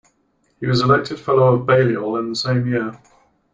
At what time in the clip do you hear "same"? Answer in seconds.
2.35-2.65